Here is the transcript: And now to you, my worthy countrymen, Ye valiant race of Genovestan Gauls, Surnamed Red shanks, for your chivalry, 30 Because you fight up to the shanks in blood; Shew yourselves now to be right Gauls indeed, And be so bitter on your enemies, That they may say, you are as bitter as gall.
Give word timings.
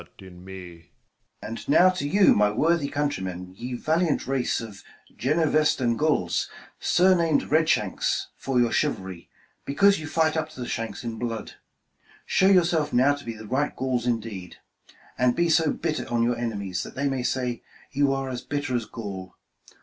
And 1.43 1.69
now 1.69 1.91
to 1.91 2.07
you, 2.09 2.33
my 2.33 2.49
worthy 2.49 2.87
countrymen, 2.87 3.53
Ye 3.55 3.75
valiant 3.75 4.25
race 4.25 4.59
of 4.59 4.81
Genovestan 5.15 5.95
Gauls, 5.95 6.49
Surnamed 6.79 7.51
Red 7.51 7.69
shanks, 7.69 8.29
for 8.35 8.59
your 8.59 8.71
chivalry, 8.71 9.29
30 9.59 9.61
Because 9.63 9.99
you 9.99 10.07
fight 10.07 10.35
up 10.35 10.49
to 10.49 10.59
the 10.59 10.67
shanks 10.67 11.03
in 11.03 11.19
blood; 11.19 11.53
Shew 12.25 12.51
yourselves 12.51 12.93
now 12.93 13.13
to 13.13 13.23
be 13.23 13.37
right 13.37 13.75
Gauls 13.75 14.07
indeed, 14.07 14.57
And 15.19 15.35
be 15.35 15.49
so 15.49 15.71
bitter 15.71 16.07
on 16.09 16.23
your 16.23 16.35
enemies, 16.35 16.81
That 16.81 16.95
they 16.95 17.07
may 17.07 17.21
say, 17.21 17.61
you 17.91 18.11
are 18.11 18.27
as 18.27 18.41
bitter 18.41 18.75
as 18.75 18.85
gall. 18.85 19.35